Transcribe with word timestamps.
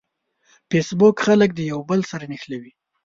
فېسبوک 0.69 1.15
خلک 1.25 1.49
د 1.55 1.59
یوه 1.71 1.83
بل 1.89 2.01
سره 2.11 2.25
نښلوي. 2.31 2.71